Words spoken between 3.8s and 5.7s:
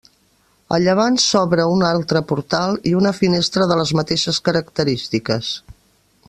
les mateixes característiques.